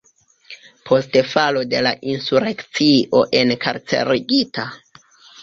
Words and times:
Post 0.89 1.19
falo 1.33 1.61
de 1.73 1.81
la 1.87 1.91
insurekcio 2.13 3.23
enkarcerigita. 3.43 4.69